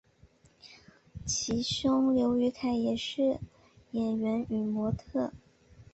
[1.27, 3.37] 其兄刘雨凯也是
[3.91, 5.33] 演员与模特儿。